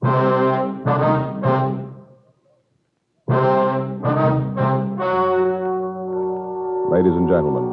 [0.00, 0.12] Ladies
[7.16, 7.66] and gentlemen,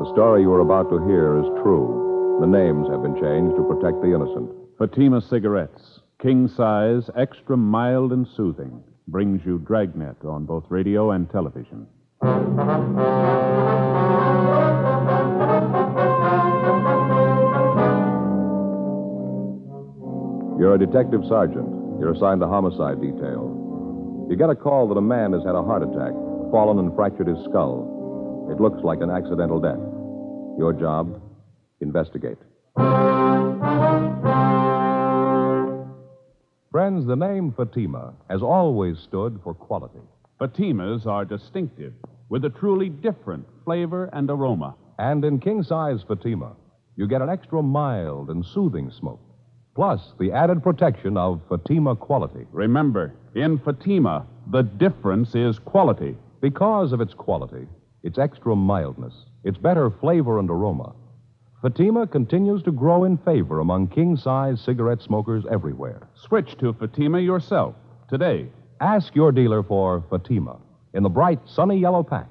[0.00, 2.38] the story you are about to hear is true.
[2.40, 4.50] The names have been changed to protect the innocent.
[4.78, 11.30] Fatima Cigarettes, king size, extra mild and soothing, brings you Dragnet on both radio and
[11.30, 11.86] television.
[20.60, 21.66] You're a detective sergeant.
[21.98, 24.26] You're assigned to homicide detail.
[24.28, 26.12] You get a call that a man has had a heart attack,
[26.50, 28.46] fallen and fractured his skull.
[28.50, 29.80] It looks like an accidental death.
[30.58, 31.18] Your job?
[31.80, 32.36] Investigate.
[36.70, 40.02] Friends, the name Fatima has always stood for quality.
[40.38, 41.94] Fatimas are distinctive,
[42.28, 44.74] with a truly different flavor and aroma.
[44.98, 46.52] And in king size Fatima,
[46.96, 49.22] you get an extra mild and soothing smoke,
[49.74, 52.46] plus the added protection of Fatima quality.
[52.52, 56.16] Remember, in Fatima, the difference is quality.
[56.40, 57.66] Because of its quality,
[58.02, 60.94] its extra mildness, its better flavor and aroma,
[61.62, 66.08] Fatima continues to grow in favor among king size cigarette smokers everywhere.
[66.14, 67.74] Switch to Fatima yourself
[68.08, 68.48] today.
[68.80, 70.58] Ask your dealer for Fatima
[70.94, 72.28] in the bright, sunny yellow pack.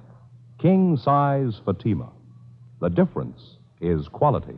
[0.59, 2.09] King size Fatima.
[2.81, 4.58] The difference is quality.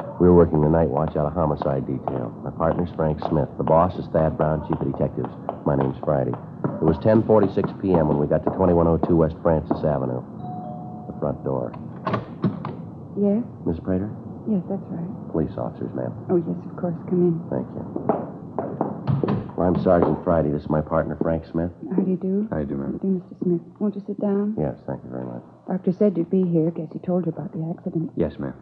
[0.21, 2.29] We were working the night watch out of homicide detail.
[2.45, 3.49] My partner's Frank Smith.
[3.57, 5.33] The boss is Thad Brown, chief of detectives.
[5.65, 6.29] My name's Friday.
[6.77, 8.05] It was 10:46 p.m.
[8.05, 10.21] when we got to 2102 West Francis Avenue.
[11.09, 11.73] The front door.
[13.17, 13.41] Yes?
[13.65, 14.13] Miss Prater?
[14.45, 15.09] Yes, that's right.
[15.33, 16.13] Police officers, ma'am.
[16.29, 16.93] Oh, yes, of course.
[17.09, 17.35] Come in.
[17.49, 17.81] Thank you.
[19.57, 20.53] Well, I'm Sergeant Friday.
[20.53, 21.73] This is my partner, Frank Smith.
[21.97, 22.45] How do you do?
[22.53, 22.93] How do you do, ma'am?
[22.93, 23.33] How do you do, Mr.
[23.41, 23.63] Smith?
[23.81, 24.53] Won't you sit down?
[24.53, 25.41] Yes, thank you very much.
[25.65, 26.69] Doctor said you'd be here.
[26.69, 28.13] Guess he told you about the accident.
[28.13, 28.53] Yes, ma'am.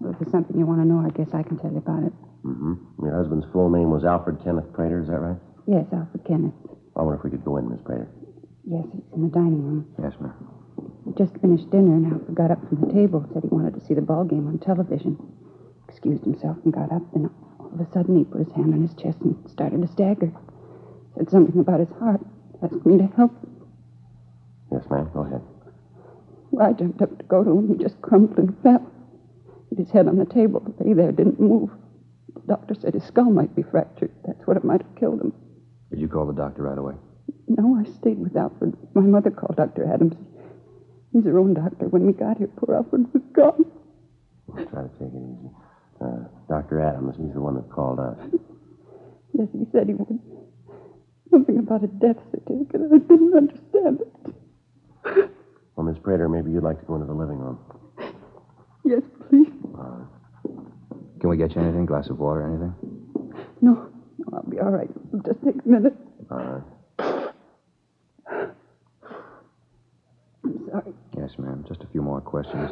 [0.00, 2.04] Well, if there's something you want to know, I guess I can tell you about
[2.04, 2.12] it.
[2.44, 3.04] Mm-hmm.
[3.04, 5.36] Your husband's full name was Alfred Kenneth Prater, is that right?
[5.68, 6.56] Yes, Alfred Kenneth.
[6.96, 8.08] I wonder if we could go in, Miss Prater.
[8.64, 9.86] Yes, it's in the dining room.
[10.00, 10.32] Yes, ma'am.
[11.04, 13.84] He just finished dinner, and Alfred got up from the table, said he wanted to
[13.84, 15.20] see the ball game on television.
[15.88, 17.02] Excused himself and got up.
[17.12, 17.28] Then
[17.58, 20.32] all of a sudden, he put his hand on his chest and started to stagger.
[21.16, 22.24] Said something about his heart.
[22.62, 23.68] Asked me to help him.
[24.72, 25.10] Yes, ma'am.
[25.12, 25.42] Go ahead.
[26.52, 27.68] Well, I jumped up to go to him.
[27.68, 28.86] He just crumpled and fell.
[29.76, 30.60] His head on the table.
[30.78, 31.70] The lady there didn't move.
[32.34, 34.10] The doctor said his skull might be fractured.
[34.26, 35.32] That's what it might have killed him.
[35.90, 36.94] Did you call the doctor right away?
[37.48, 38.76] No, I stayed with Alfred.
[38.94, 39.84] My mother called Dr.
[39.92, 40.14] Adams.
[41.12, 41.88] He's her own doctor.
[41.88, 43.64] When we got here, poor Alfred was gone.
[44.56, 45.50] I'll try to take it easy.
[46.00, 46.80] Uh, Dr.
[46.80, 48.18] Adams, he's the one that called us.
[49.32, 50.18] Yes, he said he would.
[51.30, 52.80] Something about a death certificate.
[52.92, 55.30] I didn't understand it.
[55.76, 57.58] Well, Miss Prater, maybe you'd like to go into the living room.
[58.84, 59.19] Yes, please.
[61.20, 61.86] Can we get you anything?
[61.86, 62.74] Glass of water, anything?
[63.60, 64.88] No, no, I'll be all right.
[65.26, 65.94] Just take a minute.
[66.30, 66.62] All right.
[70.44, 70.92] I'm sorry.
[71.16, 71.64] Yes, ma'am.
[71.68, 72.70] Just a few more questions.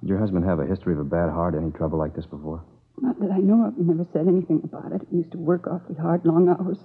[0.00, 2.62] Did your husband have a history of a bad heart, any trouble like this before?
[3.00, 3.74] Not that I know of.
[3.76, 5.00] He never said anything about it.
[5.10, 6.78] He used to work awfully hard, long hours.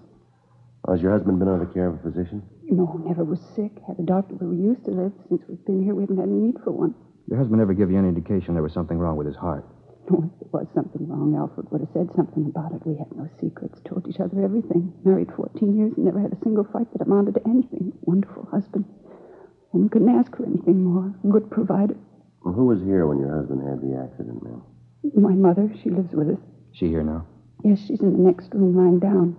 [0.88, 2.42] Has your husband been under the care of a physician?
[2.64, 3.72] No, never was sick.
[3.86, 5.12] Had a doctor where we used to live.
[5.28, 6.96] Since we've been here, we haven't had any need for one.
[7.30, 9.64] Your husband ever give you any indication there was something wrong with his heart?
[10.12, 12.82] Oh, if there was something wrong, Alfred would have said something about it.
[12.86, 14.92] We had no secrets, told each other everything.
[15.06, 17.94] Married 14 years and never had a single fight that amounted to anything.
[18.02, 18.86] Wonderful husband.
[19.72, 21.14] Woman couldn't ask for anything more.
[21.30, 21.96] Good provider.
[22.42, 24.64] Well, who was here when your husband had the accident, ma'am?
[25.14, 26.42] My mother, she lives with us.
[26.74, 27.28] She here now?
[27.64, 29.38] Yes, she's in the next room lying down.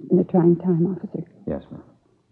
[0.00, 1.28] It's a trying time, officer.
[1.46, 1.82] Yes, ma'am.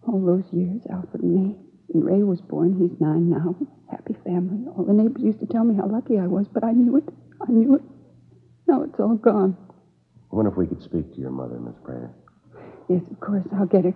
[0.08, 1.56] All those years, Alfred and me.
[1.94, 3.54] When Ray was born, he's nine now.
[3.88, 4.66] Happy family.
[4.76, 7.04] All the neighbors used to tell me how lucky I was, but I knew it.
[7.40, 7.82] I knew it.
[8.66, 9.56] Now it's all gone.
[10.32, 12.10] I wonder if we could speak to your mother, Miss Prater.
[12.88, 13.94] Yes, of course, I'll get her.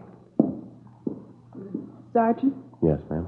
[2.12, 2.54] Sergeant,
[2.84, 3.26] Yes, ma'am.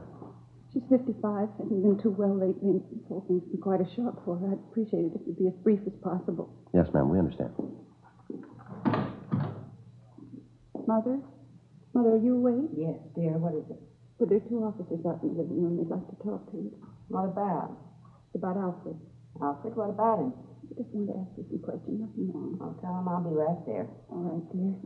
[0.72, 1.48] she's 55.
[1.58, 4.52] Hasn't been too well lately, and this whole thing's been quite a shock for her.
[4.52, 6.48] I'd appreciate it if you'd be as brief as possible.
[6.72, 7.50] Yes, ma'am, we understand.
[10.86, 11.18] Mother?
[11.92, 12.70] Mother, are you awake?
[12.76, 13.32] Yes, dear.
[13.36, 13.82] What is it?
[14.20, 15.80] Well, there are two officers out in the living room.
[15.80, 16.68] They'd like to talk to you.
[17.08, 17.72] What about?
[18.28, 19.00] It's about Alfred.
[19.40, 20.36] Alfred, what about him?
[20.36, 22.04] I just wanted to ask you some questions.
[22.04, 22.52] Nothing wrong.
[22.60, 23.88] I'll tell him I'll be right there.
[24.12, 24.76] All right, dear.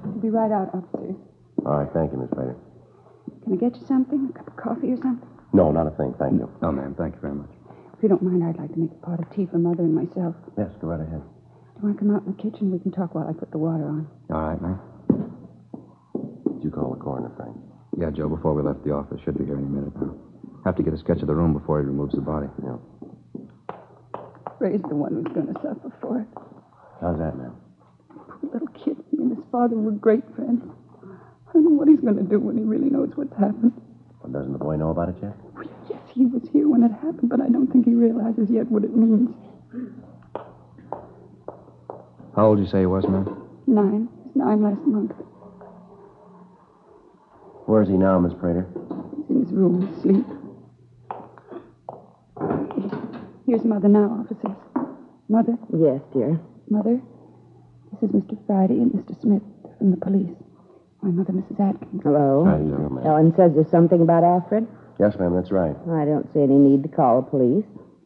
[0.00, 1.20] She'll be right out, officers.
[1.68, 2.56] All right, thank you, Miss Prater.
[3.44, 4.32] Can I get you something?
[4.32, 5.28] A cup of coffee or something?
[5.52, 6.48] No, not a thing, thank you.
[6.64, 6.96] No, ma'am.
[6.96, 7.52] Thank you very much.
[7.92, 9.92] If you don't mind, I'd like to make a pot of tea for Mother and
[9.92, 10.32] myself.
[10.56, 11.20] Yes, go right ahead.
[11.20, 12.72] Do you want to come out in the kitchen?
[12.72, 14.08] We can talk while I put the water on.
[14.32, 14.80] All right, ma'am.
[16.72, 17.56] Did you call the coroner, Frank?
[17.98, 19.20] Yeah, Joe, before we left the office.
[19.24, 20.16] Should be here any minute now.
[20.64, 22.48] Have to get a sketch of the room before he removes the body.
[22.64, 22.80] Yeah.
[24.58, 26.28] Ray's the one who's going to suffer for it.
[27.02, 27.52] How's that, ma'am?
[28.08, 28.96] Poor little kid.
[29.10, 30.64] He and his father were great friends.
[31.04, 33.76] I don't know what he's going to do when he really knows what's happened.
[34.22, 35.36] Well, doesn't the boy know about it yet?
[35.52, 38.70] Well, yes, he was here when it happened, but I don't think he realizes yet
[38.72, 39.28] what it means.
[42.34, 43.28] How old did you say he was, ma'am?
[43.66, 44.08] Nine.
[44.34, 45.12] Nine last month.
[47.72, 48.68] Where is he now, Miss Prater?
[49.16, 50.26] He's in his room, asleep.
[53.46, 54.60] Here's Mother now, officers.
[55.30, 56.38] Mother, Yes, dear.
[56.68, 57.00] Mother,
[57.90, 58.36] this is Mr.
[58.46, 59.18] Friday and Mr.
[59.22, 59.40] Smith
[59.78, 60.36] from the police.
[61.00, 61.58] My mother, Mrs.
[61.66, 62.02] Atkins.
[62.04, 62.44] Hello.
[62.44, 63.06] How do you do, ma'am?
[63.06, 64.68] Ellen says there's something about Alfred.
[65.00, 65.74] Yes, ma'am, that's right.
[65.96, 67.64] I don't see any need to call the police.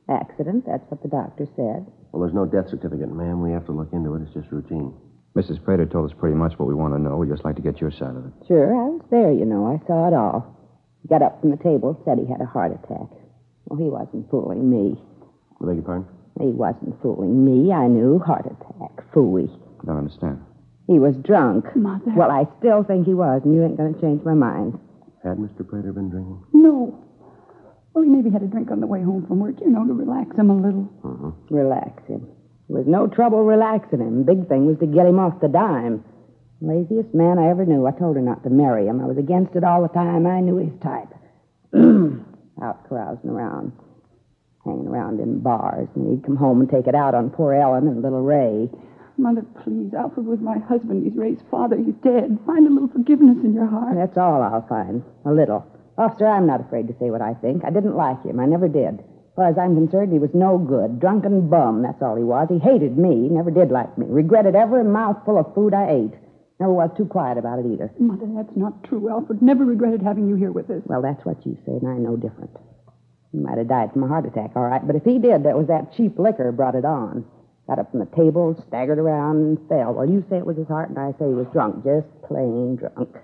[0.09, 1.91] Accident, that's what the doctor said.
[2.13, 3.43] Well, there's no death certificate, ma'am.
[3.43, 4.23] We have to look into it.
[4.23, 4.95] It's just routine.
[5.37, 5.63] Mrs.
[5.63, 7.17] Prater told us pretty much what we want to know.
[7.17, 8.33] We'd just like to get your side of it.
[8.49, 9.67] Sure, I was there, you know.
[9.69, 10.57] I saw it all.
[11.03, 13.13] He got up from the table, said he had a heart attack.
[13.69, 14.97] Well, he wasn't fooling me.
[15.61, 16.09] I beg your pardon?
[16.41, 17.71] He wasn't fooling me.
[17.73, 18.19] I knew.
[18.19, 19.13] Heart attack.
[19.13, 19.49] Fooey.
[19.85, 20.41] Don't understand.
[20.87, 21.65] He was drunk.
[21.77, 22.13] Mother.
[22.17, 24.79] Well, I still think he was, and you ain't going to change my mind.
[25.23, 25.69] Had Mr.
[25.69, 26.41] Prater been drinking?
[26.53, 27.03] No.
[27.93, 29.93] Well, he maybe had a drink on the way home from work, you know, to
[29.93, 30.89] relax him a little.
[31.03, 31.55] Mm-hmm.
[31.55, 32.29] Relax him.
[32.69, 34.25] There was no trouble relaxing him.
[34.25, 36.05] Big thing was to get him off the dime.
[36.61, 37.87] Laziest man I ever knew.
[37.87, 39.01] I told her not to marry him.
[39.01, 40.27] I was against it all the time.
[40.27, 41.13] I knew his type.
[42.63, 43.73] out carousing around,
[44.65, 47.87] hanging around in bars, and he'd come home and take it out on poor Ellen
[47.87, 48.71] and little Ray.
[49.19, 49.93] Mother, please.
[49.95, 51.05] Alfred was my husband.
[51.05, 51.77] He's Ray's father.
[51.77, 52.39] He's dead.
[52.47, 53.97] Find a little forgiveness in your heart.
[53.97, 55.03] That's all I'll find.
[55.25, 55.65] A little.
[55.97, 57.65] Officer, I'm not afraid to say what I think.
[57.65, 58.41] I didn't like him.
[58.41, 59.03] I never did.
[59.37, 60.99] As far as I'm concerned, he was no good.
[60.99, 62.49] Drunken bum, that's all he was.
[62.49, 63.29] He hated me.
[63.29, 64.07] Never did like me.
[64.09, 66.15] Regretted every mouthful of food I ate.
[66.59, 67.93] Never was too quiet about it either.
[67.99, 69.11] Mother, that's not true.
[69.11, 70.81] Alfred never regretted having you here with us.
[70.87, 72.57] Well, that's what you say, and I know different.
[73.31, 75.59] He might have died from a heart attack, all right, but if he did, that
[75.59, 77.27] was that cheap liquor brought it on.
[77.69, 79.93] Got up from the table, staggered around, and fell.
[79.93, 81.85] Well, you say it was his heart, and I say he was drunk.
[81.85, 83.19] Just plain drunk.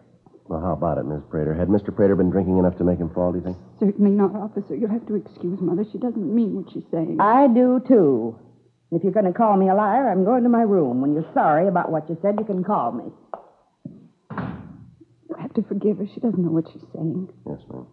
[0.48, 1.54] Well, how about it, Miss Prater?
[1.54, 1.94] Had Mr.
[1.94, 3.56] Prater been drinking enough to make him fall, do you think?
[3.80, 4.74] Certainly not, officer.
[4.74, 5.84] You'll have to excuse Mother.
[5.90, 7.18] She doesn't mean what she's saying.
[7.20, 8.38] I do, too.
[8.90, 11.00] If you're going to call me a liar, I'm going to my room.
[11.00, 13.04] When you're sorry about what you said, you can call me.
[14.32, 16.06] You have to forgive her.
[16.12, 17.32] She doesn't know what she's saying.
[17.46, 17.86] Yes, ma'am.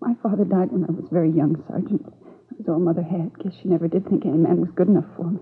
[0.00, 2.04] My father died when I was very young, Sergeant.
[2.04, 3.32] That was all Mother had.
[3.42, 5.40] Guess she never did think any man was good enough for me.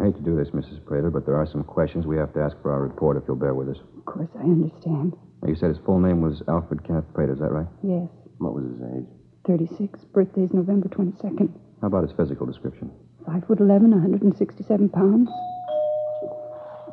[0.00, 0.84] I hate to do this, Mrs.
[0.84, 3.36] Prater, but there are some questions we have to ask for our report if you'll
[3.36, 3.76] bear with us.
[3.96, 5.14] Of course, I understand.
[5.44, 7.66] Now, you said his full name was Alfred Kenneth Prater, is that right?
[7.82, 8.08] Yes.
[8.38, 9.04] What was his age?
[9.46, 10.00] 36.
[10.14, 11.52] Birthday's November 22nd.
[11.82, 12.90] How about his physical description?
[13.26, 15.28] Five foot 11, 167 pounds.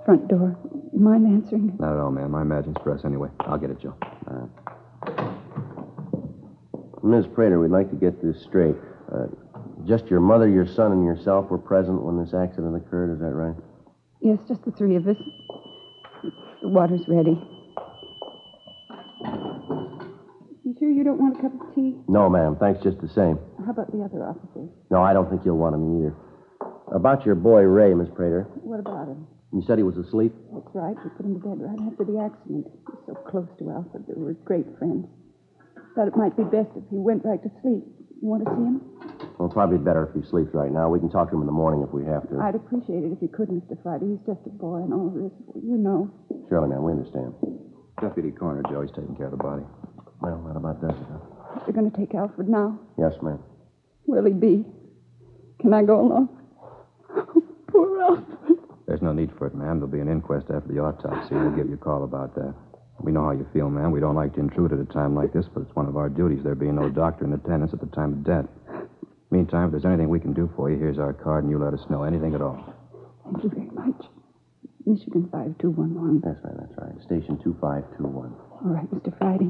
[0.03, 0.58] Front door.
[0.91, 1.79] You mind answering it?
[1.79, 2.36] Not at all, ma'am.
[2.36, 3.29] I imagine it's for us anyway.
[3.39, 3.96] I'll get it, Joe.
[4.27, 4.50] All right.
[7.03, 8.75] Miss Prater, we'd like to get this straight.
[9.15, 9.27] Uh,
[9.88, 13.31] just your mother, your son, and yourself were present when this accident occurred, is that
[13.31, 13.55] right?
[14.22, 15.15] Yes, just the three of us.
[16.62, 17.41] The water's ready.
[20.63, 21.98] You sure you don't want a cup of tea?
[22.07, 22.55] No, ma'am.
[22.60, 23.39] Thanks just the same.
[23.65, 24.69] How about the other officers?
[24.89, 26.15] No, I don't think you'll want him either.
[26.93, 28.45] About your boy, Ray, Miss Prater.
[28.62, 29.27] What about him?
[29.53, 30.31] You said he was asleep?
[30.53, 30.95] That's right.
[30.95, 32.67] We put him to bed right after the accident.
[32.71, 34.07] He was so close to Alfred.
[34.07, 35.07] They were great friends.
[35.95, 37.83] Thought it might be best if he went right to sleep.
[38.21, 38.79] You want to see him?
[39.39, 40.88] Well, probably better if he sleeps right now.
[40.88, 42.39] We can talk to him in the morning if we have to.
[42.39, 43.75] I'd appreciate it if you could, Mr.
[43.83, 44.13] Friday.
[44.15, 45.33] He's just a boy and all this.
[45.57, 46.07] You know.
[46.48, 47.33] Surely, ma'am, we understand.
[48.00, 48.86] Deputy coroner, Joe.
[48.88, 49.65] He's taking care of the body.
[50.22, 51.62] Well, that about does it, huh?
[51.66, 52.80] You're going to take Alfred now?
[52.98, 53.40] Yes, ma'am.
[54.06, 54.66] Will he be?
[55.60, 56.30] Can I go along?
[57.68, 58.60] Poor Alfred.
[58.88, 59.80] There's no need for it, ma'am.
[59.80, 61.36] There'll be an inquest after the autopsy.
[61.36, 62.54] We'll give you a call about that.
[63.00, 63.92] We know how you feel, ma'am.
[63.92, 66.10] We don't like to intrude at a time like this, but it's one of our
[66.10, 68.46] duties, there being no doctor in attendance at the time of death.
[69.32, 71.74] Meantime, if there's anything we can do for you, here's our card, and you let
[71.74, 72.04] us know.
[72.04, 72.62] Anything at all.
[73.24, 74.06] Thank you very much.
[74.86, 76.22] Michigan 5211.
[76.22, 77.01] That's right, that's right.
[77.06, 78.34] Station 2521.
[78.34, 79.18] All right, Mr.
[79.18, 79.50] Friday.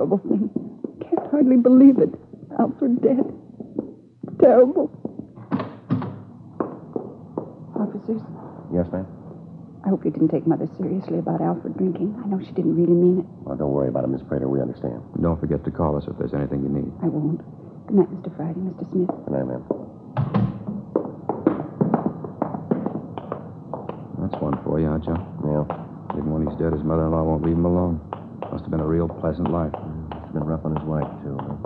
[0.00, 0.48] Terrible thing.
[1.04, 2.08] Can't hardly believe it.
[2.58, 3.20] Alfred dead.
[4.40, 4.88] Terrible.
[7.76, 8.22] Officers,
[8.72, 9.04] Yes, ma'am?
[9.84, 12.16] I hope you didn't take Mother seriously about Alfred drinking.
[12.24, 13.26] I know she didn't really mean it.
[13.44, 14.48] Well, don't worry about it, Miss Prater.
[14.48, 15.02] We understand.
[15.20, 16.90] Don't forget to call us if there's anything you need.
[17.02, 17.44] I won't.
[17.86, 18.34] Good night, Mr.
[18.34, 18.56] Friday.
[18.60, 18.88] Mr.
[18.90, 19.08] Smith.
[19.28, 19.64] Good night, ma'am.
[24.16, 25.20] That's one for you, huh, Joe?
[25.44, 26.16] Yeah.
[26.16, 28.00] Even when he's dead, his mother-in-law won't leave him alone.
[28.50, 29.72] Must have been a real pleasant life.
[29.72, 31.38] Must have been rough on his wife, too.
[31.38, 31.56] Huh?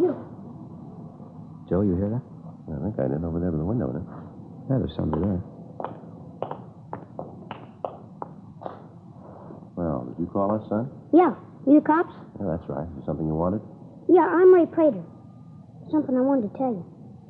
[0.00, 0.16] You.
[1.68, 2.24] Joe, you hear that?
[2.72, 4.08] I think I did over there by the window, didn't
[4.72, 5.42] Yeah, there's somebody there.
[9.76, 10.88] Well, did you call us, son?
[11.12, 11.36] Yeah.
[11.66, 12.12] You the cops?
[12.40, 12.88] Yeah, that's right.
[12.88, 13.60] Is there something you wanted?
[14.08, 15.04] Yeah, I'm Ray Prater.
[15.92, 16.84] Something I wanted to tell you.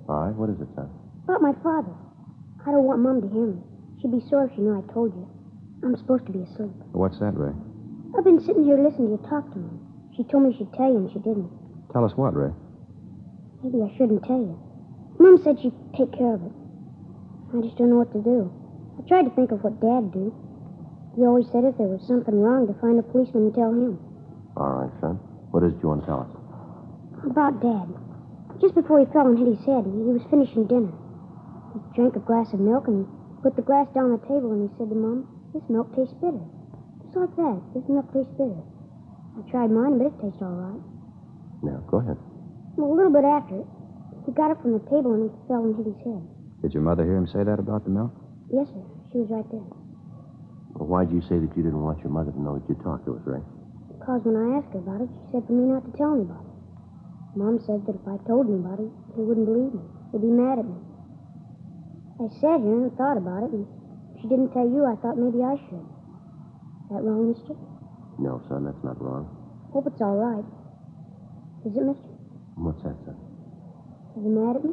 [0.09, 0.35] All right.
[0.35, 0.89] What is it, son?
[1.27, 1.93] About my father.
[2.63, 3.59] I don't want Mom to hear me.
[4.01, 5.27] She'd be sore if she knew I told you.
[5.83, 6.71] I'm supposed to be asleep.
[6.93, 7.53] What's that, Ray?
[8.17, 9.71] I've been sitting here listening to you talk to me.
[10.17, 11.51] She told me she'd tell you, and she didn't.
[11.93, 12.53] Tell us what, Ray?
[13.65, 14.55] Maybe I shouldn't tell you.
[15.19, 16.55] Mom said she'd take care of it.
[17.53, 18.51] I just don't know what to do.
[18.99, 20.31] I tried to think of what Dad'd do.
[21.17, 23.99] He always said if there was something wrong to find a policeman and tell him.
[24.57, 25.17] All right, son.
[25.53, 26.33] What is it you want to tell us?
[27.29, 27.89] About Dad.
[28.61, 30.93] Just before he fell and hit his head, he he was finishing dinner.
[31.75, 34.53] He drank a glass of milk and he put the glass down on the table
[34.53, 36.41] and he said to Mom, This milk tastes bitter.
[37.05, 37.61] Just like that.
[37.77, 38.61] This milk tastes bitter.
[39.37, 40.83] I tried mine, but it tastes all right.
[41.63, 42.17] Now, go ahead.
[42.77, 43.69] Well, a little bit after it,
[44.25, 46.23] he got up from the table and he fell and hit his head.
[46.63, 48.13] Did your mother hear him say that about the milk?
[48.49, 48.85] Yes, sir.
[49.13, 49.67] She was right there.
[50.73, 53.05] Well, why'd you say that you didn't want your mother to know that you talked
[53.05, 53.45] to us, Ray?
[53.93, 56.49] Because when I asked her about it, she said for me not to tell anybody.
[57.37, 59.85] Mom said that if I told anybody, they wouldn't believe me.
[60.13, 60.81] They'd be mad at me.
[62.21, 63.65] I sat here and thought about it, and
[64.23, 65.83] she didn't tell you, I thought maybe I should.
[65.83, 67.59] Is that wrong, mister?
[68.23, 69.27] No, son, that's not wrong.
[69.75, 70.47] Hope it's all right.
[71.67, 72.07] Is it, mister?
[72.55, 73.19] What's that, son?
[73.19, 74.73] Are you mad at me?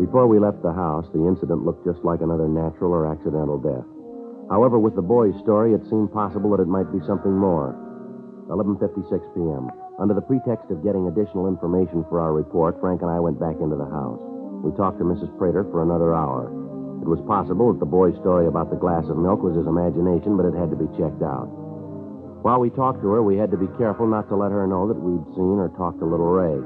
[0.00, 3.84] Before we left the house, the incident looked just like another natural or accidental death.
[4.48, 7.76] However, with the boy's story, it seemed possible that it might be something more.
[8.48, 9.68] 11:56 p.m.
[9.98, 13.56] Under the pretext of getting additional information for our report, Frank and I went back
[13.60, 14.20] into the house.
[14.64, 15.28] We talked to Mrs.
[15.36, 16.48] Prater for another hour.
[17.04, 20.40] It was possible that the boy's story about the glass of milk was his imagination,
[20.40, 21.52] but it had to be checked out.
[22.40, 24.88] While we talked to her, we had to be careful not to let her know
[24.88, 26.56] that we'd seen or talked to little Ray.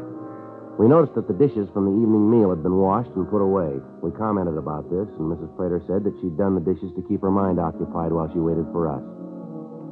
[0.78, 3.82] We noticed that the dishes from the evening meal had been washed and put away.
[3.98, 5.50] We commented about this, and Mrs.
[5.58, 8.70] Prater said that she'd done the dishes to keep her mind occupied while she waited
[8.70, 9.02] for us.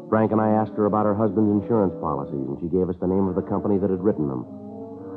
[0.07, 3.11] Frank and I asked her about her husband's insurance policies, and she gave us the
[3.11, 4.47] name of the company that had written them.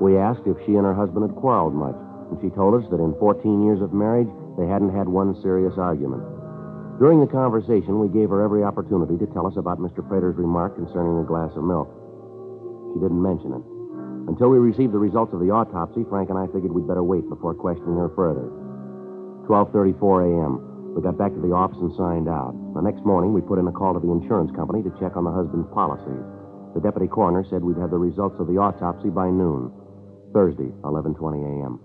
[0.02, 1.98] We asked if she and her husband had quarreled much,
[2.30, 5.74] and she told us that in 14 years of marriage, they hadn't had one serious
[5.78, 6.22] argument.
[7.00, 10.04] During the conversation, we gave her every opportunity to tell us about Mr.
[10.04, 11.88] Prater's remark concerning the glass of milk.
[12.94, 13.64] She didn't mention it.
[14.28, 17.24] Until we received the results of the autopsy, Frank and I figured we'd better wait
[17.30, 18.52] before questioning her further.
[19.48, 20.94] 12:34 a.m.
[20.94, 22.54] We got back to the office and signed out.
[22.76, 25.24] The next morning, we put in a call to the insurance company to check on
[25.24, 26.26] the husband's policies.
[26.76, 29.72] The deputy coroner said we'd have the results of the autopsy by noon.
[30.34, 31.80] Thursday, 11:20 a.m.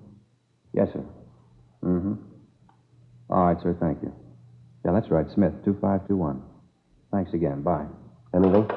[0.74, 1.04] Yes, sir.
[1.84, 2.14] Mm-hmm.
[3.30, 3.76] All right, sir.
[3.80, 4.12] Thank you.
[4.84, 5.26] Yeah, that's right.
[5.32, 6.42] Smith, 2521.
[7.12, 7.62] Thanks again.
[7.62, 7.86] Bye.
[8.34, 8.68] Anything?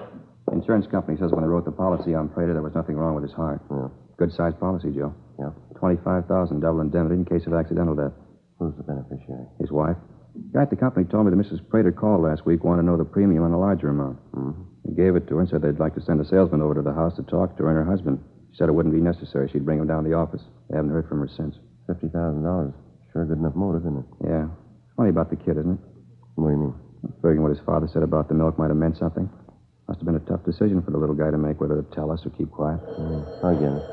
[0.53, 3.23] Insurance company says when they wrote the policy on Prater, there was nothing wrong with
[3.23, 3.61] his heart.
[3.69, 3.89] Yeah.
[4.17, 5.13] Good sized policy, Joe.
[5.39, 5.51] Yeah.
[5.79, 8.13] 25000 double indemnity in case of accidental death.
[8.59, 9.45] Who's the beneficiary?
[9.59, 9.97] His wife.
[10.33, 11.67] The guy at the company told me that Mrs.
[11.67, 14.17] Prater called last week, wanted to know the premium on a larger amount.
[14.31, 14.61] Mm-hmm.
[14.87, 16.81] He gave it to her and said they'd like to send a salesman over to
[16.81, 18.23] the house to talk to her and her husband.
[18.51, 19.49] She said it wouldn't be necessary.
[19.51, 20.41] She'd bring him down to the office.
[20.69, 21.57] They haven't heard from her since.
[21.87, 22.73] $50,000.
[23.13, 24.05] Sure good enough motive, isn't it?
[24.25, 24.45] Yeah.
[24.45, 25.79] It's funny about the kid, isn't it?
[26.35, 26.73] What do you mean?
[27.17, 29.29] Figuring what his father said about the milk might have meant something.
[29.87, 32.11] Must have been a tough decision for the little guy to make whether to tell
[32.11, 32.81] us or keep quiet.
[32.99, 33.83] Mm, I get it.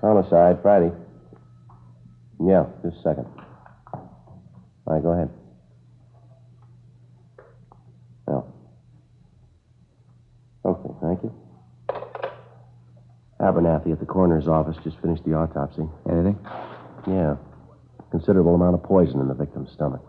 [0.00, 0.92] Homicide, Friday.
[2.40, 3.26] Yeah, just a second.
[3.92, 4.06] All
[4.86, 5.28] right, go ahead.
[8.26, 8.54] Well.
[10.64, 11.34] Okay, thank you.
[13.48, 15.88] Abernathy at the coroner's office just finished the autopsy.
[16.10, 16.38] Anything?
[17.06, 17.36] Yeah.
[18.10, 20.02] Considerable amount of poison in the victim's stomach.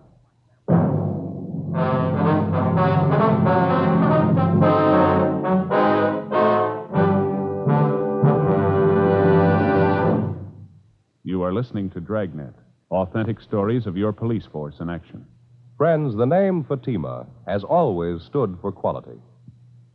[11.23, 12.55] You are listening to Dragnet,
[12.91, 15.25] authentic stories of your police force in action.
[15.77, 19.21] Friends, the name Fatima has always stood for quality.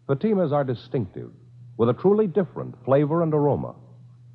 [0.09, 1.31] Fatimas are distinctive,
[1.77, 3.75] with a truly different flavor and aroma.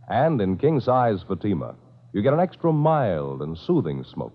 [0.07, 1.75] And in king size Fatima,
[2.13, 4.33] you get an extra mild and soothing smoke,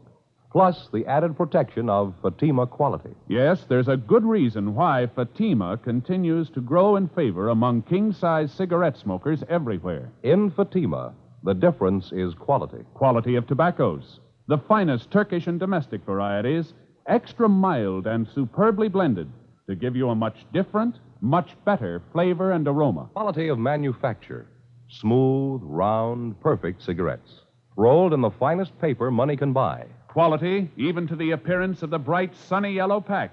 [0.53, 3.11] plus the added protection of Fatima quality.
[3.29, 8.53] Yes, there's a good reason why Fatima continues to grow in favor among king size
[8.53, 10.13] cigarette smokers everywhere.
[10.23, 12.85] In Fatima, the difference is quality.
[12.95, 16.73] Quality of tobaccos, the finest Turkish and domestic varieties,
[17.07, 19.31] extra mild and superbly blended
[19.69, 23.09] to give you a much different, much better flavor and aroma.
[23.15, 24.47] Quality of manufacture.
[24.89, 27.41] Smooth, round, perfect cigarettes.
[27.77, 29.87] Rolled in the finest paper money can buy.
[30.09, 33.33] Quality, even to the appearance of the bright, sunny yellow pack,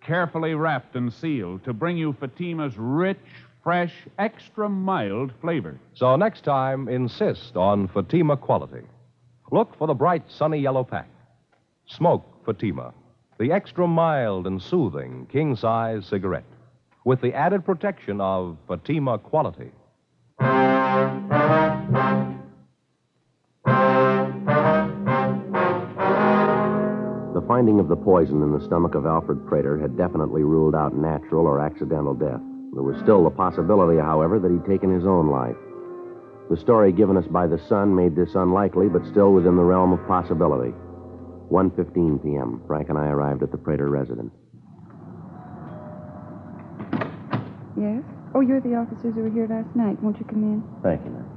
[0.00, 3.18] carefully wrapped and sealed to bring you Fatima's rich,
[3.62, 5.78] fresh, extra mild flavor.
[5.94, 8.82] So next time, insist on Fatima quality.
[9.50, 11.08] Look for the bright, sunny yellow pack.
[11.86, 12.94] Smoke Fatima,
[13.38, 16.44] the extra mild and soothing king size cigarette,
[17.04, 19.70] with the added protection of Fatima quality.
[27.34, 30.94] The finding of the poison in the stomach of Alfred Prater had definitely ruled out
[30.94, 32.40] natural or accidental death.
[32.72, 35.56] There was still the possibility, however, that he'd taken his own life.
[36.50, 39.92] The story given us by the son made this unlikely, but still within the realm
[39.92, 40.72] of possibility.
[41.50, 42.62] 1.15 p.m.
[42.66, 44.32] Frank and I arrived at the Prater residence.
[47.76, 48.02] Yes?
[48.34, 50.00] Oh, you're the officers who were here last night.
[50.02, 50.62] Won't you come in?
[50.82, 51.28] Thank you, ma'am.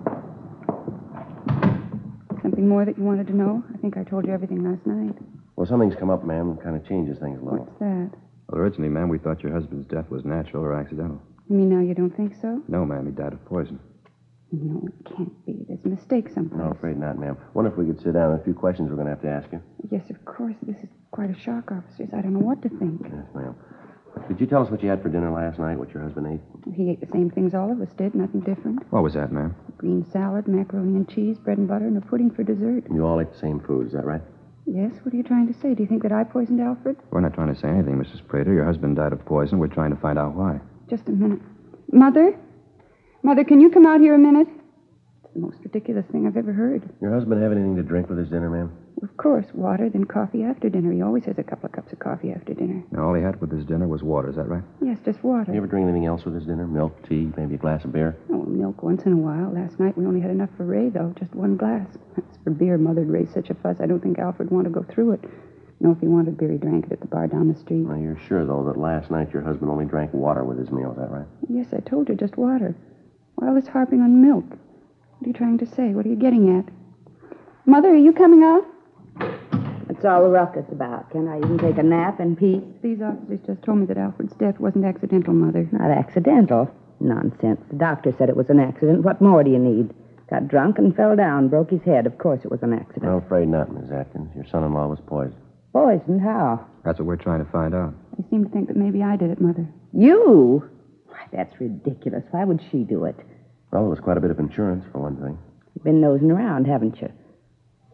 [2.41, 3.63] Something more that you wanted to know?
[3.73, 5.15] I think I told you everything last night.
[5.55, 6.57] Well, something's come up, ma'am.
[6.63, 7.59] Kind of changes things a little.
[7.65, 8.11] What's that?
[8.49, 11.21] Well, originally, ma'am, we thought your husband's death was natural or accidental.
[11.49, 12.61] You mean now you don't think so?
[12.67, 13.79] No, ma'am, he died of poison.
[14.51, 15.65] No, it can't be.
[15.67, 16.59] There's a mistake someplace.
[16.61, 17.37] No, afraid not, ma'am.
[17.53, 18.33] Wonder if we could sit down.
[18.39, 19.61] A few questions we're going to have to ask you.
[19.91, 20.55] Yes, of course.
[20.61, 22.09] This is quite a shock, officers.
[22.13, 23.01] I don't know what to think.
[23.03, 23.55] Yes, ma'am.
[24.27, 26.73] Did you tell us what you had for dinner last night, what your husband ate?
[26.73, 28.79] He ate the same things all of us did, nothing different.
[28.91, 29.55] What was that, ma'am?
[29.77, 32.83] Green salad, macaroni and cheese, bread and butter, and a pudding for dessert.
[32.91, 34.21] You all ate the same food, is that right?
[34.65, 35.75] Yes, what are you trying to say?
[35.75, 36.97] Do you think that I poisoned Alfred?
[37.11, 38.25] We're not trying to say anything, Mrs.
[38.27, 38.51] Prater.
[38.51, 39.59] Your husband died of poison.
[39.59, 40.59] We're trying to find out why.
[40.89, 41.39] Just a minute.
[41.91, 42.35] Mother?
[43.21, 44.47] Mother, can you come out here a minute?
[45.23, 46.89] It's the most ridiculous thing I've ever heard.
[46.99, 48.75] Your husband have anything to drink with his dinner, ma'am?
[49.03, 50.91] Of course, water, then coffee after dinner.
[50.91, 52.83] He always has a couple of cups of coffee after dinner.
[52.91, 54.29] Now, all he had with his dinner was water.
[54.29, 54.63] Is that right?
[54.81, 55.51] Yes, just water.
[55.51, 56.65] You ever drink anything else with his dinner?
[56.65, 58.17] Milk, tea, maybe a glass of beer?
[58.31, 59.51] Oh, milk once in a while.
[59.51, 61.87] Last night we only had enough for Ray, though, just one glass.
[62.17, 64.83] As for beer, Mother'd raise such a fuss, I don't think Alfred'd want to go
[64.83, 65.23] through it.
[65.81, 67.85] No, if he wanted beer, he drank it at the bar down the street.
[67.85, 70.91] Now, you're sure, though, that last night your husband only drank water with his meal,
[70.91, 71.27] is that right?
[71.49, 72.75] Yes, I told you, just water.
[73.35, 74.45] Why all this harping on milk?
[74.47, 75.89] What are you trying to say?
[75.89, 76.65] What are you getting at?
[77.65, 78.63] Mother, are you coming out?
[79.19, 81.09] That's all the ruckus about.
[81.11, 82.63] Can I even take a nap in peace?
[82.81, 85.67] These officers just told me that Alfred's death wasn't accidental, Mother.
[85.71, 86.69] Not accidental.
[86.99, 87.61] Nonsense.
[87.69, 89.03] The doctor said it was an accident.
[89.03, 89.93] What more do you need?
[90.29, 92.07] Got drunk and fell down, broke his head.
[92.07, 93.05] Of course it was an accident.
[93.05, 94.31] I'm afraid not, Miss Atkins.
[94.35, 95.35] Your son-in-law was poisoned.
[95.73, 96.21] Poisoned?
[96.21, 96.65] How?
[96.83, 97.93] That's what we're trying to find out.
[98.17, 99.67] They seem to think that maybe I did it, Mother.
[99.93, 100.67] You?
[101.07, 102.23] Why, that's ridiculous.
[102.31, 103.15] Why would she do it?
[103.71, 105.37] Well, there was quite a bit of insurance, for one thing.
[105.75, 107.11] You've been nosing around, haven't you?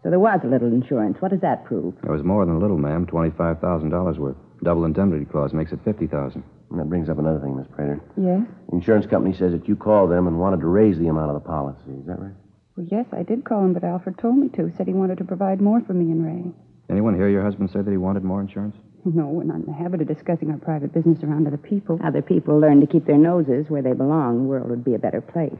[0.03, 1.17] So there was a little insurance.
[1.19, 1.93] What does that prove?
[2.01, 3.05] There was more than a little, ma'am.
[3.05, 4.35] Twenty-five thousand dollars worth.
[4.63, 6.43] Double indemnity clause makes it fifty thousand.
[6.71, 8.01] And that brings up another thing, Miss Prater.
[8.17, 8.41] Yes?
[8.69, 11.35] The insurance company says that you called them and wanted to raise the amount of
[11.35, 11.91] the policy.
[11.99, 12.33] Is that right?
[12.77, 14.71] Well, yes, I did call him, but Alfred told me to.
[14.77, 16.51] Said he wanted to provide more for me and Ray.
[16.89, 18.75] Anyone hear your husband say that he wanted more insurance?
[19.03, 21.99] No, we're not in the habit of discussing our private business around other people.
[22.03, 24.37] Other people learn to keep their noses where they belong.
[24.37, 25.59] The world would be a better place.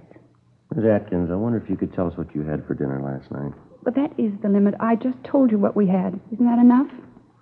[0.74, 3.30] Miss Atkins, I wonder if you could tell us what you had for dinner last
[3.32, 3.52] night.
[3.84, 4.76] But that is the limit.
[4.80, 6.20] I just told you what we had.
[6.32, 6.88] Isn't that enough?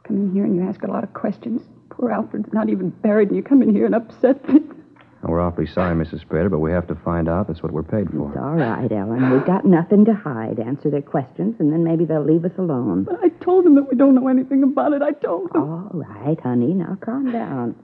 [0.08, 1.62] Come in here and you ask a lot of questions.
[1.90, 4.74] Poor Alfred's not even buried, and you come in here and upset things.
[5.22, 6.26] Well, we're awfully sorry, Mrs.
[6.26, 7.48] Prater, but we have to find out.
[7.48, 8.40] That's what we're paid It's for.
[8.40, 9.32] all right, Ellen.
[9.32, 10.60] We've got nothing to hide.
[10.62, 13.04] Answer their questions, and then maybe they'll leave us alone.
[13.04, 15.02] But I told them that we don't know anything about it.
[15.02, 15.62] I told them.
[15.62, 16.74] All right, honey.
[16.74, 17.76] Now calm down.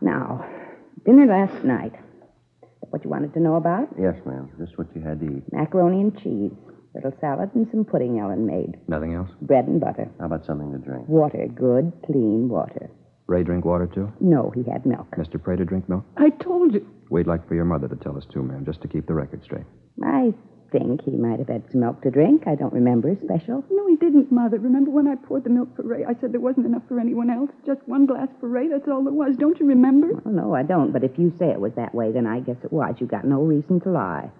[0.00, 0.44] Now,
[1.04, 1.92] dinner last night.
[2.90, 3.88] What you wanted to know about?
[3.98, 4.50] Yes, ma'am.
[4.58, 5.52] Just what you had to eat.
[5.52, 6.52] Macaroni and cheese.
[6.96, 8.78] Little salad and some pudding Ellen made.
[8.88, 9.28] Nothing else?
[9.42, 10.08] Bread and butter.
[10.18, 11.06] How about something to drink?
[11.06, 11.46] Water.
[11.54, 12.88] Good, clean water.
[13.26, 14.10] Ray drink water, too?
[14.18, 15.06] No, he had milk.
[15.18, 15.42] Mr.
[15.42, 16.04] Prater drink milk?
[16.16, 16.88] I told you.
[17.10, 19.44] We'd like for your mother to tell us, too, ma'am, just to keep the record
[19.44, 19.66] straight.
[20.02, 20.32] I
[20.72, 22.44] think he might have had some milk to drink.
[22.46, 23.62] I don't remember special.
[23.70, 24.58] No, he didn't, Mother.
[24.58, 26.04] Remember when I poured the milk for Ray?
[26.04, 27.50] I said there wasn't enough for anyone else.
[27.66, 28.68] Just one glass for Ray.
[28.68, 29.36] That's all there was.
[29.36, 30.12] Don't you remember?
[30.24, 30.92] Oh, no, I don't.
[30.92, 32.94] But if you say it was that way, then I guess it was.
[33.00, 34.30] You got no reason to lie.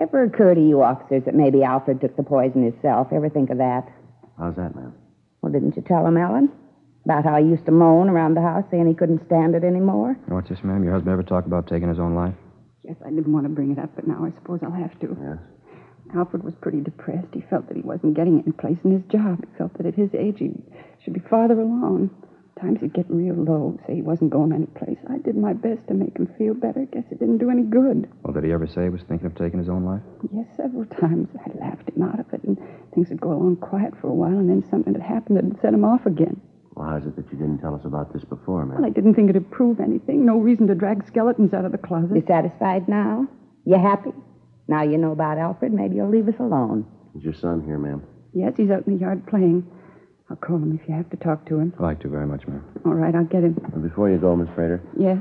[0.00, 3.08] Ever occur to you officers that maybe Alfred took the poison himself?
[3.12, 3.86] Ever think of that?
[4.38, 4.94] How's that, ma'am?
[5.42, 6.50] Well, didn't you tell him, Ellen?
[7.04, 10.16] About how he used to moan around the house saying he couldn't stand it anymore?
[10.28, 10.82] What's this, ma'am?
[10.84, 12.34] Your husband ever talk about taking his own life?
[12.82, 15.16] Yes, I didn't want to bring it up, but now I suppose I'll have to.
[15.20, 15.38] Yes.
[16.16, 17.28] Alfred was pretty depressed.
[17.32, 19.38] He felt that he wasn't getting any place in his job.
[19.40, 20.52] He felt that at his age he
[21.04, 22.10] should be farther along.
[22.60, 24.98] Times he'd get real low, say he wasn't going any place.
[25.08, 26.84] I did my best to make him feel better.
[26.92, 28.06] Guess it didn't do any good.
[28.22, 30.02] Well, did he ever say he was thinking of taking his own life?
[30.30, 31.28] Yes, several times.
[31.40, 32.58] I laughed him out of it, and
[32.94, 35.72] things would go along quiet for a while, and then something would happen that'd set
[35.72, 36.40] him off again.
[36.74, 38.82] Well, how's it that you didn't tell us about this before, ma'am?
[38.82, 40.26] Well, I didn't think it'd prove anything.
[40.26, 42.14] No reason to drag skeletons out of the closet.
[42.14, 43.26] You satisfied now?
[43.64, 44.12] You happy?
[44.68, 46.86] Now you know about Alfred, maybe you'll leave us alone.
[47.16, 48.02] Is your son here, ma'am?
[48.32, 49.66] Yes, he's out in the yard playing.
[50.30, 51.72] I'll call him if you have to talk to him.
[51.78, 52.64] I'd like to very much, ma'am.
[52.86, 53.58] All right, I'll get him.
[53.72, 55.18] And before you go, Miss Prater, Yes?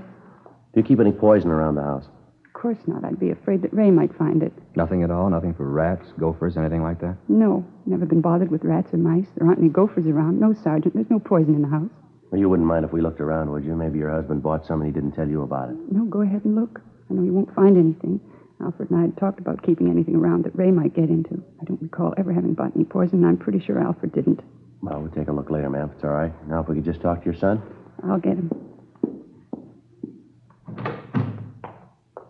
[0.74, 2.06] do you keep any poison around the house?
[2.46, 3.04] Of course not.
[3.04, 4.54] I'd be afraid that Ray might find it.
[4.76, 5.30] Nothing at all?
[5.30, 7.16] Nothing for rats, gophers, anything like that?
[7.28, 9.26] No, never been bothered with rats or mice.
[9.36, 10.40] There aren't any gophers around.
[10.40, 10.94] No, Sergeant.
[10.94, 11.90] There's no poison in the house.
[12.32, 13.76] Well, you wouldn't mind if we looked around, would you?
[13.76, 15.78] Maybe your husband bought some and he didn't tell you about it.
[15.92, 16.82] No, go ahead and look.
[17.10, 18.20] I know you won't find anything.
[18.62, 21.42] Alfred and I had talked about keeping anything around that Ray might get into.
[21.62, 24.42] I don't recall ever having bought any poison, and I'm pretty sure Alfred didn't.
[24.82, 26.48] Well, we'll take a look later, ma'am, if it's all right.
[26.48, 27.62] Now, if we could just talk to your son.
[28.08, 28.50] I'll get him.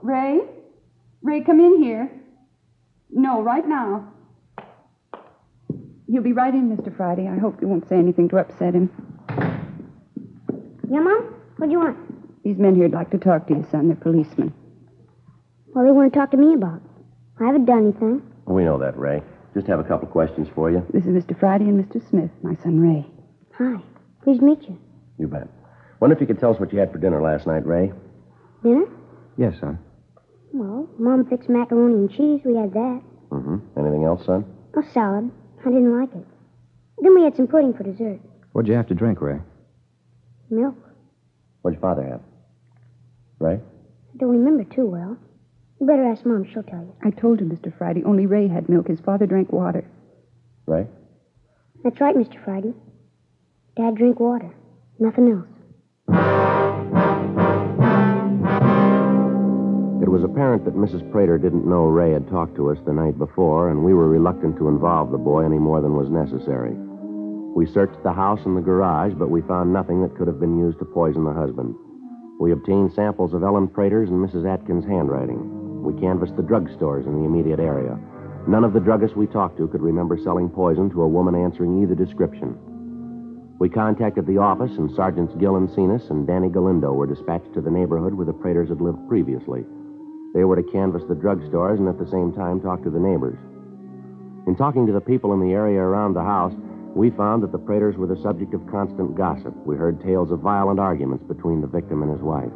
[0.02, 0.40] Ray?
[1.22, 2.12] Ray, come in here.
[3.12, 4.12] No, right now.
[6.08, 6.96] He'll be right in, Mr.
[6.96, 7.28] Friday.
[7.28, 8.90] I hope you won't say anything to upset him.
[10.90, 11.36] Yeah, Mom?
[11.58, 12.44] What do you want?
[12.44, 13.88] These men here'd like to talk to you, son.
[13.90, 14.54] They're policemen.
[15.68, 16.82] Well, they want to talk to me about.
[17.40, 18.24] I haven't done anything.
[18.46, 19.22] We know that, Ray.
[19.54, 20.86] Just have a couple of questions for you.
[20.94, 21.38] This is Mr.
[21.40, 22.08] Friday and Mr.
[22.10, 23.06] Smith, my son Ray.
[23.58, 23.82] Hi.
[24.24, 24.78] Pleased to meet you.
[25.18, 25.48] You bet.
[26.00, 27.92] Wonder if you could tell us what you had for dinner last night, Ray?
[28.64, 28.86] Dinner?
[29.38, 29.80] Yes, son.
[30.54, 32.42] Well, Mom fixed macaroni and cheese.
[32.46, 33.02] We had that.
[33.32, 33.80] Mm-hmm.
[33.80, 34.46] Anything else, son?
[34.78, 35.32] A salad.
[35.62, 36.26] I didn't like it.
[37.02, 38.20] Then we had some pudding for dessert.
[38.52, 39.40] What'd you have to drink, Ray?
[40.50, 40.76] Milk.
[41.62, 42.22] What'd your father have?
[43.40, 43.56] Ray?
[43.56, 45.18] I don't remember too well.
[45.80, 46.46] You better ask Mom.
[46.52, 46.94] She'll tell you.
[47.04, 47.76] I told you, Mr.
[47.78, 48.88] Friday, only Ray had milk.
[48.88, 49.86] His father drank water.
[50.66, 50.88] Ray?
[51.84, 52.44] That's right, Mr.
[52.44, 52.74] Friday.
[53.78, 54.54] Dad drink water.
[55.00, 55.48] Nothing else.
[60.04, 61.10] It was apparent that Mrs.
[61.12, 64.58] Prater didn't know Ray had talked to us the night before, and we were reluctant
[64.58, 66.74] to involve the boy any more than was necessary.
[67.56, 70.60] We searched the house and the garage, but we found nothing that could have been
[70.60, 71.74] used to poison the husband.
[72.40, 74.46] We obtained samples of Ellen Prater's and Mrs.
[74.46, 75.59] Atkins' handwriting.
[75.90, 77.98] We canvassed the drugstores in the immediate area.
[78.48, 81.82] None of the druggists we talked to could remember selling poison to a woman answering
[81.82, 82.56] either description.
[83.58, 87.62] We contacted the office, and Sergeants Gil and Cenas and Danny Galindo were dispatched to
[87.62, 89.66] the neighborhood where the Praters had lived previously.
[90.36, 93.40] They were to canvass the drugstores and at the same time talk to the neighbors.
[94.46, 96.54] In talking to the people in the area around the house,
[96.94, 99.56] we found that the Praters were the subject of constant gossip.
[99.66, 102.54] We heard tales of violent arguments between the victim and his wife.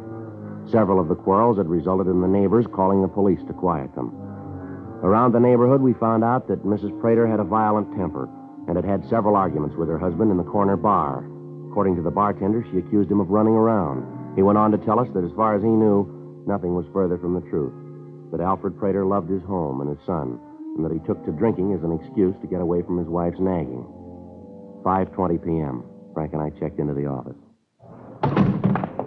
[0.70, 4.14] Several of the quarrels had resulted in the neighbors calling the police to quiet them.
[5.02, 6.98] Around the neighborhood, we found out that Mrs.
[7.00, 8.28] Prater had a violent temper
[8.66, 11.28] and had had several arguments with her husband in the corner bar.
[11.70, 14.06] According to the bartender, she accused him of running around.
[14.34, 16.08] He went on to tell us that as far as he knew,
[16.46, 17.74] nothing was further from the truth.
[18.32, 20.40] That Alfred Prater loved his home and his son,
[20.76, 23.38] and that he took to drinking as an excuse to get away from his wife's
[23.38, 23.84] nagging.
[24.82, 25.84] 5.20 p.m.
[26.14, 27.43] Frank and I checked into the office.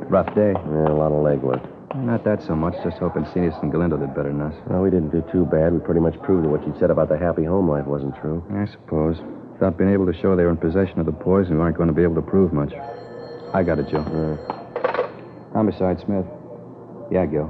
[0.10, 0.54] Rough day.
[0.56, 1.62] Yeah, a lot of legwork.
[1.96, 2.74] Not that so much.
[2.84, 4.54] Just hoping Cenas and Galindo did better than us.
[4.68, 5.74] Well, we didn't do too bad.
[5.74, 8.44] We pretty much proved that what you said about the happy home life wasn't true.
[8.52, 9.18] I suppose.
[9.54, 11.88] Without being able to show they were in possession of the poison, we aren't going
[11.88, 12.74] to be able to prove much.
[13.54, 14.00] I got it, Joe.
[14.06, 16.26] Uh, Homicide, Smith.
[17.12, 17.48] Yeah, Gil.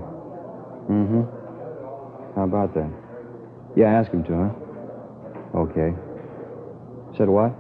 [0.90, 1.22] Mm-hmm.
[2.36, 2.90] How about that?
[3.76, 5.60] Yeah, ask him to, huh?
[5.60, 5.94] Okay.
[7.18, 7.54] Said what?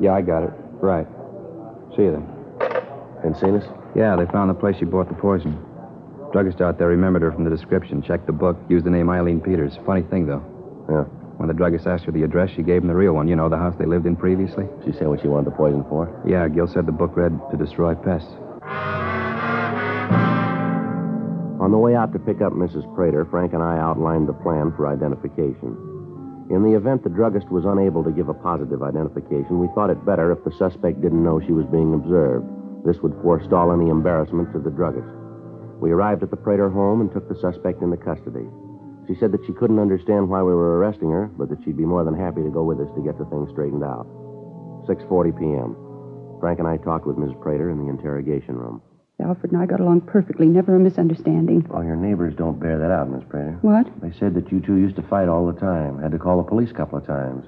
[0.00, 0.52] Yeah, I got it.
[0.80, 1.06] Right.
[1.96, 2.33] See you then.
[3.24, 3.64] And us?
[3.96, 5.58] Yeah, they found the place she bought the poison.
[6.32, 9.40] Druggist out there remembered her from the description, checked the book, used the name Eileen
[9.40, 9.78] Peters.
[9.86, 10.44] Funny thing, though.
[10.90, 11.04] Yeah.
[11.38, 13.28] When the druggist asked her the address, she gave him the real one.
[13.28, 14.66] You know, the house they lived in previously?
[14.84, 16.22] She said what she wanted the poison for?
[16.26, 18.30] Yeah, Gil said the book read to destroy pests.
[21.60, 22.84] On the way out to pick up Mrs.
[22.94, 25.74] Prater, Frank and I outlined the plan for identification.
[26.50, 30.04] In the event the druggist was unable to give a positive identification, we thought it
[30.04, 32.44] better if the suspect didn't know she was being observed.
[32.84, 35.08] This would forestall any embarrassment to the druggist.
[35.80, 38.46] We arrived at the Prater home and took the suspect into custody.
[39.06, 41.84] She said that she couldn't understand why we were arresting her, but that she'd be
[41.84, 44.06] more than happy to go with us to get the thing straightened out.
[44.86, 45.76] 6:40 p.m.
[46.40, 47.40] Frank and I talked with Mrs.
[47.40, 48.82] Prater in the interrogation room.
[49.20, 51.66] Alfred and I got along perfectly, never a misunderstanding.
[51.70, 53.58] Oh, your neighbors don't bear that out, Miss Prater.
[53.62, 53.86] What?
[54.02, 56.02] They said that you two used to fight all the time.
[56.02, 57.46] Had to call the police a couple of times.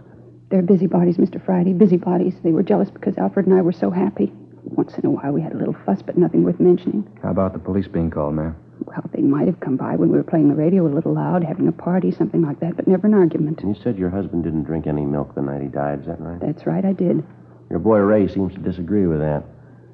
[0.49, 1.45] They're busybodies, Mr.
[1.45, 2.35] Friday, busybodies.
[2.43, 4.33] They were jealous because Alfred and I were so happy.
[4.67, 7.09] Once in a while we had a little fuss, but nothing worth mentioning.
[7.23, 8.57] How about the police being called, ma'am?
[8.85, 11.43] Well, they might have come by when we were playing the radio a little loud,
[11.43, 13.61] having a party, something like that, but never an argument.
[13.63, 16.21] And you said your husband didn't drink any milk the night he died, is that
[16.21, 16.41] right?
[16.41, 17.25] That's right, I did.
[17.71, 19.45] Your boy Ray seems to disagree with that.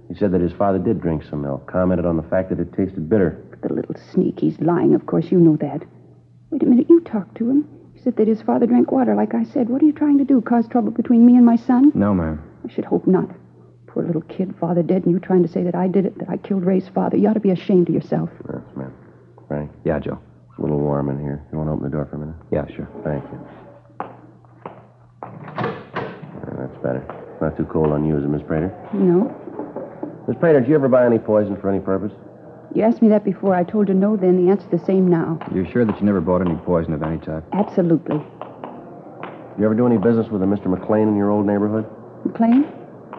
[0.09, 2.73] He said that his father did drink some milk, commented on the fact that it
[2.73, 3.43] tasted bitter.
[3.63, 5.85] The little sneak, he's lying, of course, you know that.
[6.51, 7.69] Wait a minute, you talked to him.
[7.95, 9.69] He said that his father drank water, like I said.
[9.69, 11.93] What are you trying to do, cause trouble between me and my son?
[11.95, 12.43] No, ma'am.
[12.69, 13.31] I should hope not.
[13.93, 16.29] Poor little kid, father dead, and you trying to say that I did it, that
[16.31, 17.17] I killed Ray's father.
[17.19, 18.31] You ought to be ashamed of yourself.
[18.51, 18.93] Yes, ma'am.
[19.49, 20.19] Frank, Yeah, Joe.
[20.49, 21.45] it's a little warm in here.
[21.53, 22.35] You want to open the door for a minute?
[22.51, 22.89] Yeah, sure.
[23.05, 23.39] Thank you.
[25.23, 27.05] Yeah, that's better.
[27.43, 28.73] Not too cold on you, is it, Miss Prater?
[28.95, 29.29] No.
[30.27, 32.13] Miss Prater, did you ever buy any poison for any purpose?
[32.75, 33.55] You asked me that before.
[33.55, 34.43] I told you no then.
[34.43, 35.39] The answer's the same now.
[35.55, 37.45] You're sure that you never bought any poison of any type?
[37.53, 38.17] Absolutely.
[38.17, 40.67] Did you ever do any business with a Mr.
[40.69, 41.85] McLean in your old neighborhood?
[42.25, 42.65] McLean?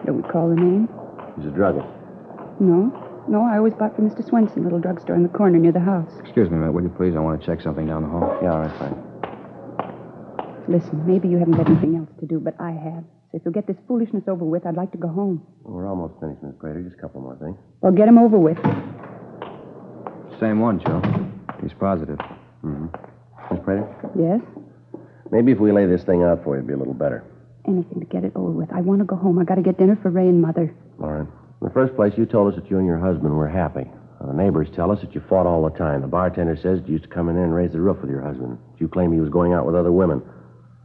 [0.06, 0.88] Don't recall the name.
[1.36, 1.86] He's a druggist.
[2.60, 2.92] No.
[3.26, 4.22] No, I always bought from Mr.
[4.28, 6.10] Swenson, little drugstore in the corner near the house.
[6.20, 7.16] Excuse me a minute, will you please?
[7.16, 8.38] I want to check something down the hall.
[8.42, 8.98] Yeah, all right, Frank.
[10.68, 13.04] Listen, maybe you haven't got anything else to do, but I have.
[13.32, 15.42] So if you'll get this foolishness over with, I'd like to go home.
[15.62, 16.82] Well, we're almost finished, Miss Prater.
[16.82, 17.56] Just a couple more things.
[17.80, 18.58] Well, get 'em over with.
[20.38, 21.00] Same one, Joe.
[21.62, 22.18] He's positive.
[22.62, 22.86] Mm-hmm.
[23.54, 23.88] Miss Prater?
[24.18, 24.40] Yes?
[25.30, 27.24] Maybe if we lay this thing out for you, it'd be a little better.
[27.66, 28.72] Anything to get it over with.
[28.72, 29.38] I want to go home.
[29.38, 30.74] I got to get dinner for Ray and Mother.
[31.02, 31.26] All right.
[31.26, 33.84] In the first place, you told us that you and your husband were happy.
[34.20, 36.02] Now, the neighbors tell us that you fought all the time.
[36.02, 38.20] The bartender says you used to come in there and raise the roof with your
[38.20, 38.58] husband.
[38.78, 40.22] You claim he was going out with other women.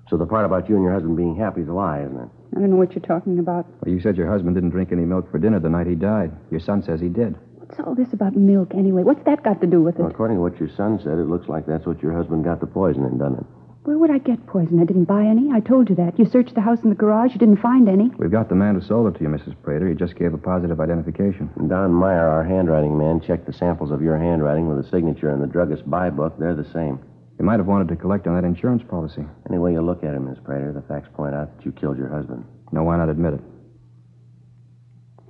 [0.10, 2.30] So the part about you and your husband being happy is a lie, isn't it?
[2.56, 3.68] I don't know what you're talking about.
[3.82, 6.32] Well, you said your husband didn't drink any milk for dinner the night he died.
[6.50, 7.36] Your son says he did.
[7.56, 9.04] What's all this about milk, anyway?
[9.04, 10.02] What's that got to do with it?
[10.02, 12.60] Well, according to what your son said, it looks like that's what your husband got
[12.60, 13.46] the poison in, doesn't it?
[13.90, 14.80] Where would I get poison?
[14.80, 15.50] I didn't buy any.
[15.52, 16.20] I told you that.
[16.20, 17.34] You searched the house and the garage.
[17.34, 18.12] You didn't find any.
[18.20, 19.56] We've got the man who sold it to you, Mrs.
[19.64, 19.90] Prater.
[19.90, 21.50] He just gave a positive identification.
[21.68, 25.40] Don Meyer, our handwriting man, checked the samples of your handwriting with a signature in
[25.42, 26.38] the druggist's buy book.
[26.38, 27.00] They're the same.
[27.38, 29.26] He might have wanted to collect on that insurance policy.
[29.50, 31.98] Any way you look at it, Miss Prater, the facts point out that you killed
[31.98, 32.46] your husband.
[32.72, 33.42] No, why not admit it?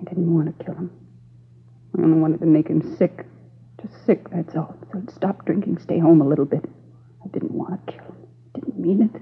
[0.01, 0.91] I didn't want to kill him.
[1.97, 3.25] I only wanted to make him sick.
[3.81, 4.75] Just sick, that's all.
[4.91, 6.65] So he'd stop drinking, stay home a little bit.
[7.23, 8.28] I didn't want to kill him.
[8.55, 9.21] I didn't mean it.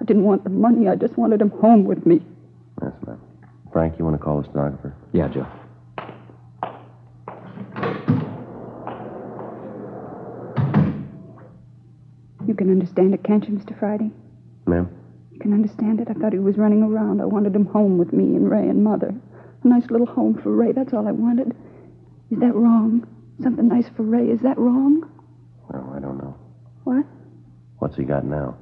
[0.00, 0.88] I didn't want the money.
[0.88, 2.20] I just wanted him home with me.
[2.82, 3.20] Yes, ma'am.
[3.72, 4.94] Frank, you want to call the stenographer?
[5.12, 5.46] Yeah, Joe.
[12.46, 13.78] You can understand it, can't you, Mr.
[13.78, 14.10] Friday?
[14.66, 14.88] Ma'am?
[15.32, 16.08] You can understand it.
[16.08, 17.20] I thought he was running around.
[17.20, 19.14] I wanted him home with me and Ray and Mother.
[19.64, 20.72] A nice little home for Ray.
[20.72, 21.54] That's all I wanted.
[22.30, 23.06] Is that wrong?
[23.42, 24.30] Something nice for Ray.
[24.30, 25.08] Is that wrong?
[25.68, 26.34] Well, I don't know.
[26.84, 27.04] What?
[27.78, 28.56] What's he got now?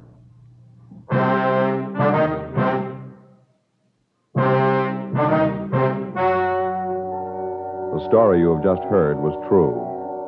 [7.95, 9.75] The story you have just heard was true.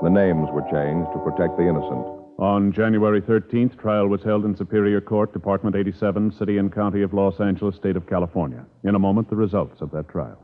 [0.03, 2.07] The names were changed to protect the innocent.
[2.39, 7.13] On January 13th, trial was held in Superior Court, Department 87, City and County of
[7.13, 8.65] Los Angeles, State of California.
[8.85, 10.39] In a moment, the results of that trial.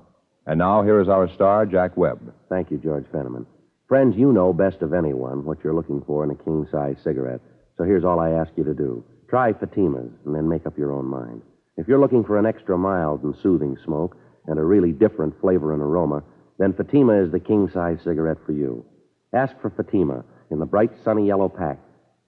[0.47, 2.35] And now, here is our star, Jack Webb.
[2.51, 3.47] Thank you, George Fenneman.
[3.89, 7.41] Friends, you know best of anyone what you're looking for in a king size cigarette.
[7.77, 10.93] So here's all I ask you to do try Fatima's and then make up your
[10.93, 11.43] own mind.
[11.77, 15.73] If you're looking for an extra mild and soothing smoke and a really different flavor
[15.73, 16.23] and aroma,
[16.59, 18.85] then Fatima is the king size cigarette for you.
[19.33, 21.81] Ask for Fatima in the bright sunny yellow pack.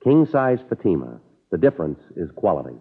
[0.02, 1.20] King size Fatima.
[1.52, 2.76] The difference is quality.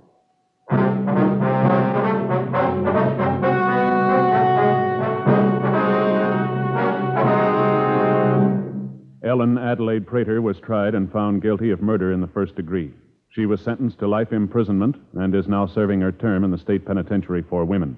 [9.36, 12.94] Ellen Adelaide Prater was tried and found guilty of murder in the first degree.
[13.28, 16.86] She was sentenced to life imprisonment and is now serving her term in the state
[16.86, 17.98] penitentiary for women.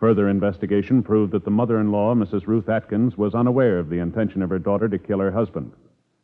[0.00, 2.48] Further investigation proved that the mother in law, Mrs.
[2.48, 5.70] Ruth Atkins, was unaware of the intention of her daughter to kill her husband.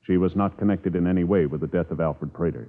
[0.02, 2.68] She was not connected in any way with the death of Alfred Prater.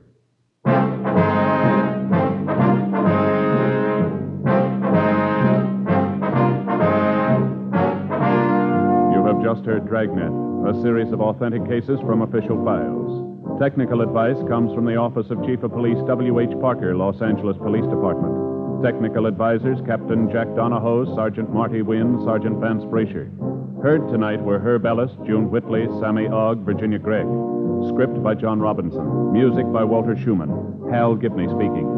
[9.15, 13.59] You have just heard Dragnet, a series of authentic cases from official files.
[13.59, 16.51] Technical advice comes from the Office of Chief of Police W.H.
[16.61, 18.83] Parker, Los Angeles Police Department.
[18.83, 23.29] Technical advisors Captain Jack Donahoe, Sergeant Marty Wynn, Sergeant Vance Brasher.
[23.81, 27.27] Heard tonight were Herb Ellis, June Whitley, Sammy Ogg, Virginia Gregg.
[27.89, 29.33] Script by John Robinson.
[29.33, 30.49] Music by Walter Schumann.
[30.91, 31.89] Hal Gibney speaking.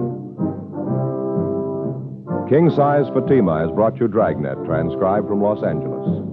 [2.47, 6.32] King Size Fatima has brought you Dragnet, transcribed from Los Angeles.